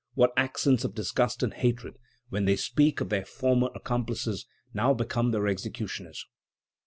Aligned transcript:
What 0.15 0.33
accents 0.35 0.83
of 0.83 0.95
disgust 0.95 1.43
and 1.43 1.53
hatred 1.53 1.99
when 2.29 2.45
they 2.45 2.55
speak 2.55 3.01
of 3.01 3.09
their 3.09 3.23
former 3.23 3.69
accomplices, 3.75 4.47
now 4.73 4.95
become 4.95 5.29
their 5.29 5.45
executioners! 5.47 6.25